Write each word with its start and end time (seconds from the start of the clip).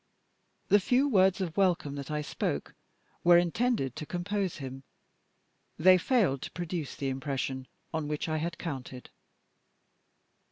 The 0.69 0.79
few 0.79 1.07
words 1.07 1.41
of 1.41 1.55
welcome 1.55 1.93
that 1.93 2.09
I 2.09 2.23
spoke 2.23 2.73
were 3.23 3.37
intended 3.37 3.95
to 3.97 4.05
compose 4.07 4.57
him. 4.57 4.81
They 5.77 5.99
failed 5.99 6.41
to 6.41 6.51
produce 6.53 6.95
the 6.95 7.09
impression 7.09 7.67
on 7.93 8.07
which 8.07 8.27
I 8.27 8.37
had 8.37 8.57
counted. 8.57 9.11